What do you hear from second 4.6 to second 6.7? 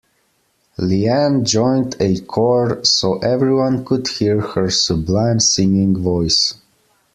sublime singing voice.